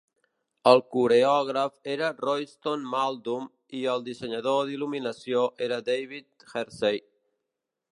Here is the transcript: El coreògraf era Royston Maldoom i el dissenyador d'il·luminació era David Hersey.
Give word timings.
El 0.69 0.79
coreògraf 0.95 1.75
era 1.97 2.09
Royston 2.25 2.89
Maldoom 2.95 3.47
i 3.81 3.85
el 3.95 4.09
dissenyador 4.11 4.59
d'il·luminació 4.71 5.47
era 5.69 5.83
David 5.95 6.53
Hersey. 6.55 7.05